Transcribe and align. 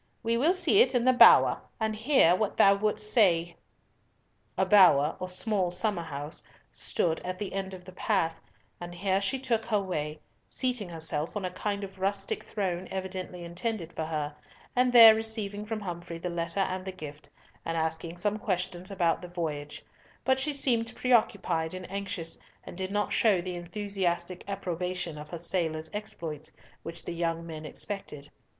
"We 0.23 0.35
will 0.35 0.55
see 0.55 0.81
it 0.81 0.95
in 0.95 1.05
the 1.05 1.13
bower, 1.13 1.61
and 1.79 1.95
hear 1.95 2.35
what 2.35 2.57
thou 2.57 2.73
wouldst 2.73 3.13
say." 3.13 3.55
A 4.57 4.65
bower, 4.65 5.15
or 5.19 5.29
small 5.29 5.69
summer 5.69 6.01
house, 6.01 6.41
stood 6.71 7.19
at 7.19 7.37
the 7.37 7.53
end 7.53 7.75
of 7.75 7.85
the 7.85 7.91
path, 7.91 8.41
and 8.79 8.95
here 8.95 9.21
she 9.21 9.37
took 9.37 9.63
her 9.65 9.79
way, 9.79 10.19
seating 10.47 10.89
herself 10.89 11.37
on 11.37 11.45
a 11.45 11.51
kind 11.51 11.83
of 11.83 11.99
rustic 11.99 12.43
throne 12.43 12.87
evidently 12.89 13.43
intended 13.43 13.93
for 13.95 14.05
her, 14.05 14.35
and 14.75 14.91
there 14.91 15.13
receiving 15.13 15.67
from 15.67 15.81
Humfrey 15.81 16.17
the 16.17 16.31
letter 16.31 16.61
and 16.61 16.83
the 16.83 16.91
gift, 16.91 17.29
and 17.63 17.77
asking 17.77 18.17
some 18.17 18.39
questions 18.39 18.89
about 18.89 19.21
the 19.21 19.27
voyage; 19.27 19.85
but 20.25 20.39
she 20.39 20.51
seemed 20.51 20.95
preoccupied 20.95 21.75
and 21.75 21.87
anxious, 21.91 22.39
and 22.63 22.75
did 22.75 22.89
not 22.89 23.13
show 23.13 23.39
the 23.39 23.55
enthusiastic 23.55 24.43
approbation 24.47 25.19
of 25.19 25.29
her 25.29 25.37
sailors' 25.37 25.91
exploits 25.93 26.51
which 26.81 27.05
the 27.05 27.13
young 27.13 27.45
men 27.45 27.65
expected. 27.67 28.31